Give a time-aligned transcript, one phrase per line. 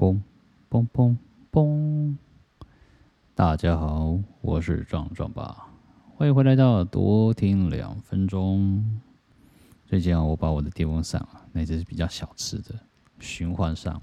[0.00, 0.18] 嘣
[0.70, 1.14] 嘣嘣
[1.52, 2.16] 嘣！
[3.34, 5.68] 大家好，我是壮壮爸，
[6.16, 8.98] 欢迎回来到多听两分钟。
[9.84, 12.74] 最近啊，我把我的电风扇啊，那只是比较小只的，
[13.18, 14.00] 循环扇。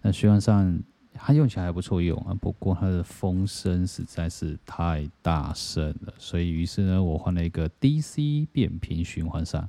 [0.00, 0.80] 那循环扇
[1.12, 9.68] 它用起来还不错用啊，不过它的风声实在是太大声了，所以于是呢，我换了一个 DC 变频循环扇，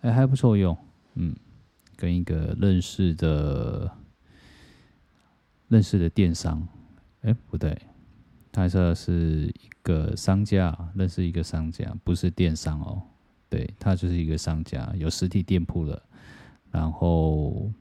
[0.00, 0.74] 哎，还不错用，
[1.16, 1.36] 嗯，
[1.94, 3.92] 跟一个认识的。
[5.68, 6.66] 认识的电商，
[7.22, 7.76] 哎，不对，
[8.52, 13.02] 他说是一个商家，认识一个商家，不是电商哦。
[13.48, 16.02] 对，他就是一个商家，有实体店铺的，
[16.70, 17.72] 然后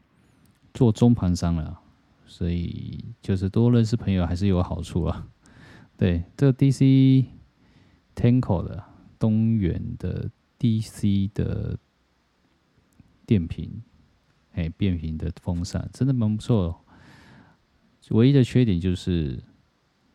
[0.73, 1.79] 做中盘商了，
[2.25, 5.27] 所以就是多认识朋友还是有好处啊。
[5.97, 7.25] 对，这个 DC
[8.15, 8.83] Tanko 的
[9.17, 10.29] 东元的
[10.59, 11.77] DC 的
[13.25, 13.81] 电瓶，
[14.53, 16.79] 哎，变频的风扇真的蛮不错哦。
[18.11, 19.41] 唯一的缺点就是，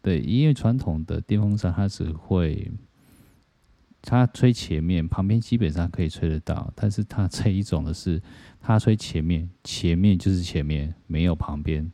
[0.00, 2.70] 对，因为传统的电风扇它只会，
[4.00, 8.22] 它吹前面，旁边基本上可以吹得到，但是它这一种的是，
[8.60, 11.90] 它吹前面，前面就是前面，没有旁边，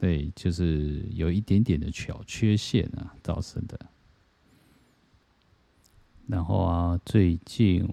[0.00, 3.78] 对，就是有一点点的小缺陷啊造成的。
[6.26, 7.86] 然后啊，最近，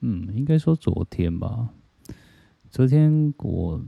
[0.00, 1.70] 嗯，应该说昨天吧，
[2.70, 3.84] 昨天我。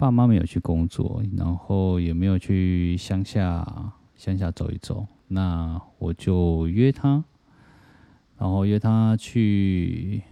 [0.00, 7.22] 爸妈没有去工作，然后也没有去乡下乡下走一走，那我就约他，
[8.38, 10.22] 然后约他去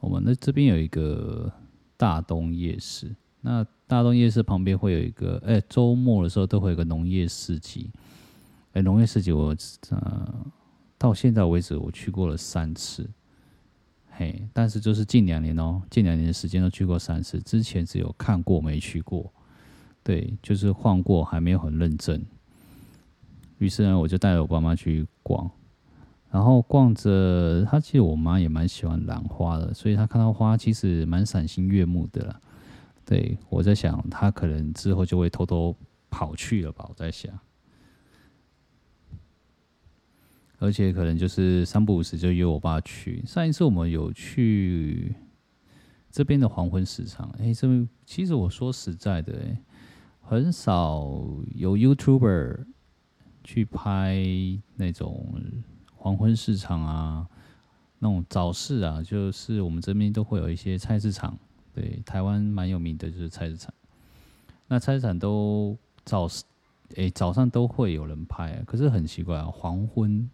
[0.00, 1.50] 我们那这边有一个
[1.96, 7.90] 大东夜市，那大东夜市旁边会有一个，哎，周末的时候都会有个农业市集，
[8.74, 9.56] 哎，农业市集我
[9.88, 10.46] 呃
[10.98, 13.08] 到现在为止我去过了三次。
[14.18, 19.30] 嘿，但是就是近两年哦，近两年的时间都去过三次，之前只有看过没去过，
[20.02, 22.24] 对，就是晃过，还没有很认真。
[23.58, 25.50] 于是呢，我就带着我爸妈去逛，
[26.30, 32.40] 然后逛着，他其实我妈也蛮喜欢兰花的，所以她看到花其实蛮赏心悦目的啦。
[33.04, 35.76] 对，我在想，她可能之后就会偷偷
[36.08, 37.30] 跑去了吧，我在想。
[40.58, 43.22] 而且可能就是三不五时就约我爸去。
[43.26, 45.14] 上一次我们有去
[46.10, 49.60] 这边的黄昏市场，哎，这边其实我说实在的，哎，
[50.22, 51.06] 很少
[51.54, 52.64] 有 YouTuber
[53.44, 54.24] 去拍
[54.74, 55.34] 那种
[55.94, 57.28] 黄昏市场啊，
[57.98, 61.38] 那种早市啊，就是我们这边都会有一些菜市场。
[61.74, 63.72] 对，台湾蛮有名的就是菜市场。
[64.68, 66.26] 那菜市场都早，
[66.96, 70.30] 哎，早上都会有人拍，可是很奇怪啊，黄昏。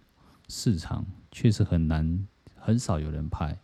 [0.48, 2.26] 市场确实很难，
[2.56, 3.58] 很少有人拍，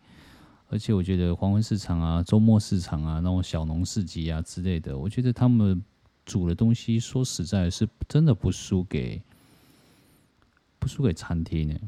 [0.69, 5.83] 而且我觉得黄昏市场啊、周末市场啊、那种小农市集啊之类的，我觉得他们
[6.25, 9.21] 煮的东西，说实在，是真的不输给
[10.79, 11.79] 不输给餐厅呢。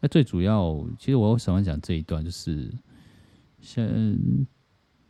[0.00, 2.72] 那最主要，其实我喜欢讲这一段，就是
[3.60, 3.86] 像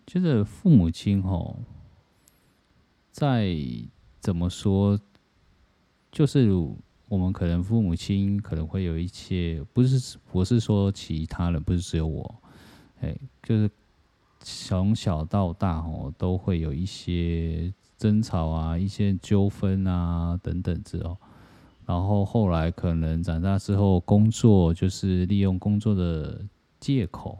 [0.05, 1.59] 就是父母亲吼，
[3.13, 3.57] 在
[4.21, 4.99] 怎么说，
[6.11, 6.51] 就是。
[7.15, 12.43] 我们可能父母亲可能会有一些，不是不是说其他人，不是只有我，
[13.01, 13.71] 哎，就是
[14.41, 21.17] 从小到大哦，都会有一些争吵啊，一些纠纷啊等等之后，
[21.87, 26.45] 然后后来可能长大之后，工作就是利用工作的
[26.81, 27.39] 借口，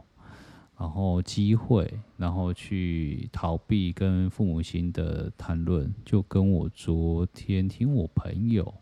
[0.79, 8.73] 然后机会，然后去逃避跟父母亲的谈论，就跟我昨天听我朋友。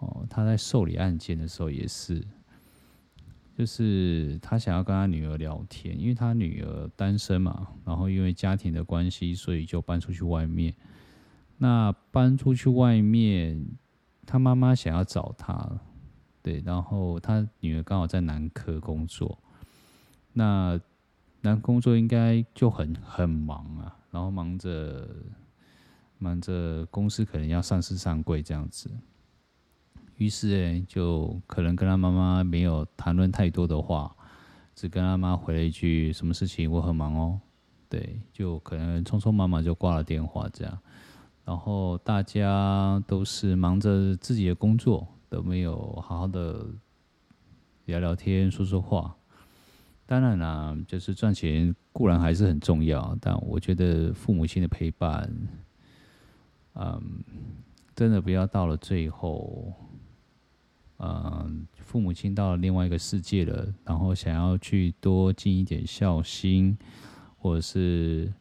[0.00, 2.22] 哦，他在受理案件的时候也是，
[3.56, 10.74] 就是他想要跟他女儿聊天，因为他女儿单身嘛，然后因为家庭的关系，所以就搬出去外面。
[11.58, 13.64] 那搬出去外面，
[14.26, 15.78] 他妈妈想要找他，
[16.42, 19.38] 对，然后他女儿刚好在南科工作，
[20.32, 20.80] 那
[21.42, 25.06] 南工作应该就很很忙啊，然后忙着
[26.16, 28.90] 忙着公司可能要上市上柜这样子。
[30.20, 34.14] 于是诶，就可能跟他妈妈没有谈论太多的话，
[34.74, 36.70] 只跟他妈回了一句：“什么事情？
[36.70, 37.40] 我很忙哦。”
[37.88, 40.78] 对，就可能匆匆忙忙就挂了电话这样。
[41.46, 46.66] 然后大家都是忙着自己的工作，都没有好好的
[47.86, 49.16] 聊聊天、说说话。
[50.04, 55.32] 当然啦，就是赚钱固然还是很重要，但我觉得父母亲的陪伴，
[56.74, 57.24] 嗯，
[57.96, 59.72] 真的不要到了最后。
[61.90, 66.78] 父母亲到了另外一个世界了，然后想要去多尽一点孝心，
[67.36, 68.32] 或者是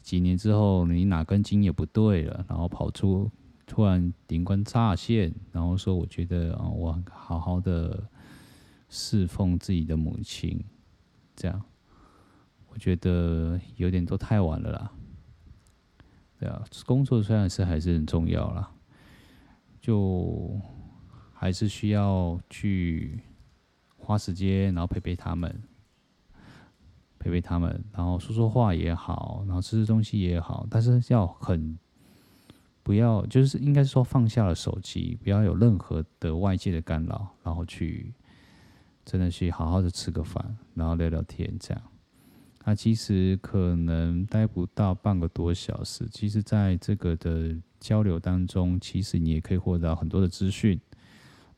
[0.00, 3.28] 几年之后你哪根筋也不对了，然后跑出
[3.66, 8.00] 突然灵光乍现，然后说我觉得啊，我好好的
[8.88, 10.62] 侍奉自己的母亲，
[11.34, 11.60] 这样，
[12.68, 14.92] 我觉得有点都太晚了啦。
[16.38, 18.70] 对啊，工作虽然是还是很重要啦，
[19.80, 20.56] 就
[21.44, 23.20] 还是需要去
[23.98, 25.62] 花时间，然后陪陪他们。
[27.18, 31.78] 陪陪他们，然后说说话也好，然后吃吃东西也好，但是要很
[32.82, 38.14] 不要，就是应该说放下了手机，不要有任何的外界的干扰，然后去
[39.04, 41.82] 真的去好好的吃个饭，然后聊聊天这样。
[42.64, 50.80] 那其实可能待不到半个多小时，其实在这个的交流当中，其实你也可以获得很多的资讯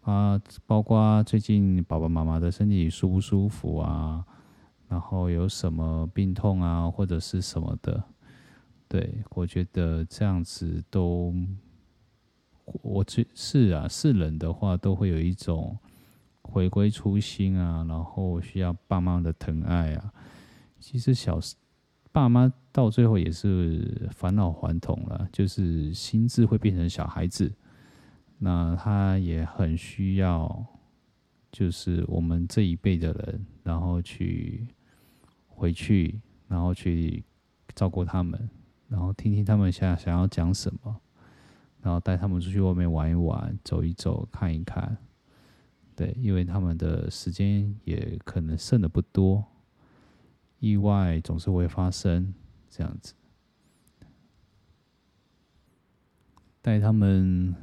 [0.07, 4.25] 啊，包括最近爸爸妈妈的身体舒不舒服啊。
[4.89, 8.01] 然后有什么病痛啊，或者是什么的，
[8.87, 11.35] 对，我觉得这样子都，
[12.83, 15.77] 我觉是啊，是人的话都会有一种
[16.43, 20.13] 回归初心啊，然后需要爸妈的疼爱啊。
[20.79, 21.41] 其实小
[22.13, 27.53] 爸妈到最后也是返老还童了，就是心智会变成小孩子，
[28.39, 30.67] 那他也很需要，
[31.51, 34.69] 就是我们这一辈的人，然后去。
[35.59, 37.25] 回去，然后去
[37.75, 38.51] 照顾他们，
[38.89, 41.01] 然后听听他们想想要讲什么，
[41.81, 44.99] 然后带他们出去外面玩一玩，走一走，看一看。
[45.95, 49.43] 对，因为他们的时间也可能剩的不多，
[50.59, 52.35] 意外总是会发生，
[52.69, 53.15] 这样子。
[56.61, 57.57] 带他们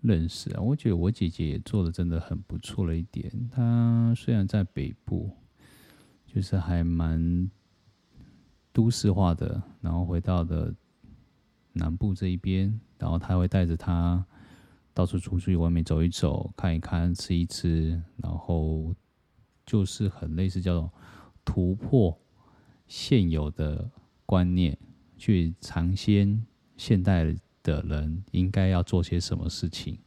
[0.00, 3.32] 认识啊，我觉得我姐姐也做的真的很不错了一点。
[3.50, 5.30] 她虽然在北部。
[6.30, 7.50] 就是还蛮
[8.70, 10.72] 都市化的，然后回到的
[11.72, 14.22] 南部这一边，然后他会带着他
[14.92, 18.94] 到处出去外面走一走，看一看，吃一吃，然后
[19.64, 20.92] 就是很类似叫做
[21.46, 22.20] 突破
[22.86, 23.90] 现有的
[24.26, 24.78] 观念，
[25.16, 26.44] 去尝鲜
[26.76, 27.34] 现代的
[27.68, 29.98] 的人应该要做些什么事情。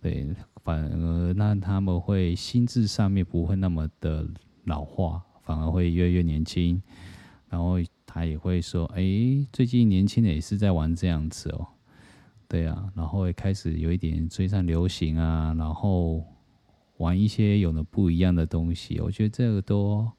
[0.00, 0.26] 对，
[0.62, 4.26] 反而让他们会心智上面不会那么的
[4.64, 5.22] 老化。
[5.46, 6.80] 反而会越来越年轻，
[7.50, 7.74] 然后
[8.06, 9.04] 他也会说：“哎，
[9.52, 11.66] 最近年轻的也是在玩这样子哦，
[12.48, 16.24] 对啊，然后会开始有一点追上流行啊，然后
[16.96, 18.98] 玩一些有的不一样的东西。
[19.00, 20.10] 我觉得这个都，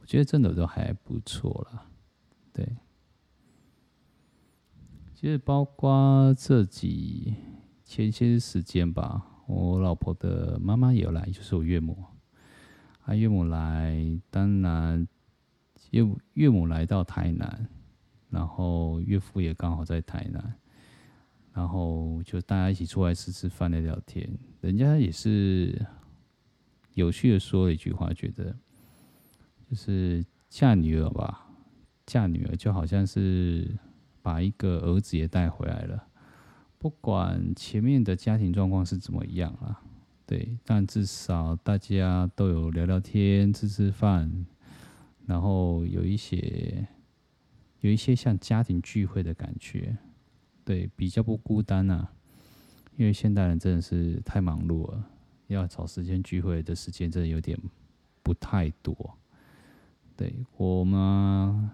[0.00, 1.86] 我觉得真的都还不错啦。
[2.52, 2.68] 对，
[5.22, 7.32] 其实包括这几
[7.84, 11.96] 前些时间吧，我老婆的妈妈也有来，就是我岳母。”
[13.06, 13.96] 啊岳母来，
[14.30, 15.06] 当然
[15.92, 16.04] 岳
[16.34, 17.68] 岳母来到台南，
[18.30, 20.54] 然后岳父也刚好在台南，
[21.52, 24.28] 然后就大家一起出来吃吃饭、聊聊天。
[24.60, 25.86] 人家也是
[26.94, 28.52] 有趣的说了一句话，觉得
[29.70, 31.46] 就是嫁女儿吧，
[32.06, 33.78] 嫁女儿就好像是
[34.22, 36.06] 把一个儿子也带回来了，
[36.78, 39.82] 不管前面的家庭状况是怎么样啊。
[40.24, 44.46] 对，但至少大家都有聊聊天、吃吃饭，
[45.26, 46.86] 然后有一些
[47.80, 49.98] 有一些像家庭聚会的感觉，
[50.64, 52.12] 对，比较不孤单、啊。
[52.96, 55.04] 因为现代人真的是太忙碌了，
[55.48, 57.58] 要找时间聚会的时间真的有点
[58.22, 59.18] 不太多。
[60.14, 61.70] 对，我们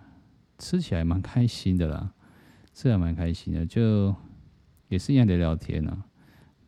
[0.59, 2.15] 吃起来蛮开心的啦，
[2.79, 4.15] 吃起来蛮开心的，就
[4.87, 6.05] 也是一样的聊天、啊。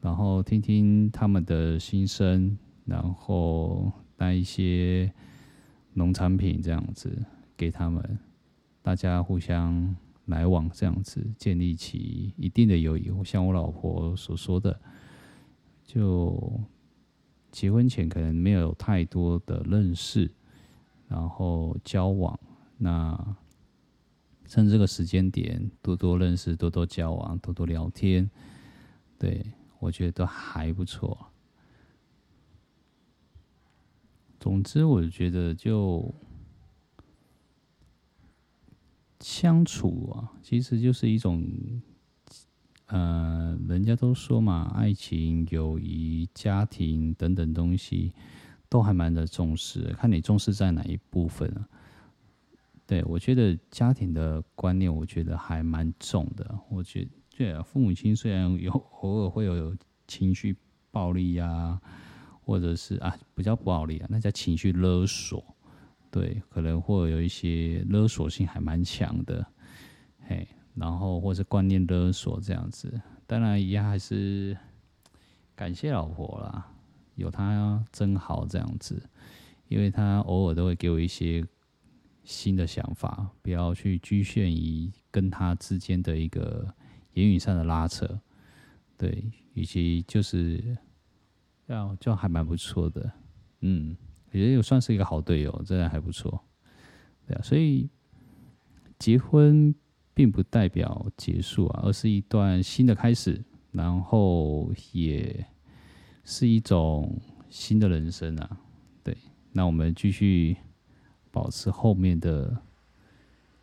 [0.00, 5.08] 然后听听他们的心声，然后带一些
[5.92, 7.16] 农产品这样子
[7.56, 8.18] 给他们，
[8.82, 13.08] 大家互相来往这样子，建立起一定的友谊。
[13.24, 14.80] 像我老婆所说的，
[15.84, 16.60] 就
[17.52, 20.28] 结婚前可能没有太多的认识，
[21.06, 22.36] 然后交往，
[22.78, 23.36] 那
[24.50, 28.28] 趁这个时间点多多认识，多多交往，多多聊天，
[29.16, 29.47] 对。
[29.78, 31.28] 我觉得都还不错。
[34.38, 36.14] 总之，我觉得就
[39.21, 41.42] 相处啊，其实就是一种，
[42.88, 48.12] 呃，人家都说嘛，爱情、友谊、家庭等等东西，
[48.69, 51.66] 都还蛮的重视，看你重视在哪一部分啊。
[52.90, 56.59] 对，我觉得家庭的观念，我觉得还蛮重的。
[56.68, 57.11] 我觉得。
[57.38, 59.76] 对，父母亲虽然有偶尔会有
[60.09, 60.56] 情绪
[60.90, 61.80] 暴力呀、
[62.40, 65.54] 或者是啊不叫暴力啊，那叫情绪勒索。
[66.11, 69.47] 对，可能会有一些勒索性还蛮强的。
[70.26, 73.00] 嘿，然后或是观念勒索这样子。
[73.25, 74.59] 当然，也还是
[75.54, 76.73] 感谢老婆啦，
[77.14, 79.00] 有她真好这样子，
[79.68, 81.47] 因为她偶尔都会给我一些
[82.30, 86.72] 新的想法，不要去局限于跟他之间的一个
[87.14, 88.20] 言语上的拉扯，
[88.96, 90.76] 对，以及就是
[91.66, 93.10] 要就还蛮不错的，
[93.62, 93.96] 嗯，
[94.32, 96.40] 也有算是一个好队友，真的还不错，
[97.26, 97.88] 对啊，所以
[98.99, 99.75] 结婚。
[100.12, 105.46] 并不代表结束啊，而是一段新的开始，然后也
[106.25, 107.18] 是一种
[107.49, 108.60] 新的人生啊。
[109.02, 109.16] 对，
[109.52, 110.54] 那我们继续
[111.30, 112.60] 保持后面的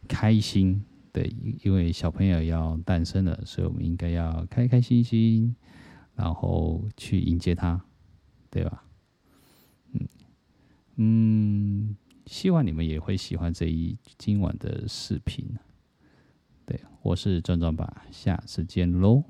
[0.07, 0.83] 开心。
[1.12, 1.33] 对，
[1.63, 5.55] 因为小朋友要诞生了，所以我们应该要开开心心，
[6.15, 7.81] 然后去迎接他，
[8.51, 8.83] 对吧？
[9.93, 10.07] 嗯
[10.97, 11.95] 嗯，
[12.27, 15.47] 希望你们也会喜欢这一今晚的视频。
[16.65, 19.24] 对，我是壮壮爸，下次见喽。